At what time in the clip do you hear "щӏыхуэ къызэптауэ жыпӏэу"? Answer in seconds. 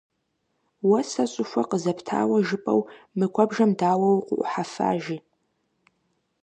1.31-2.81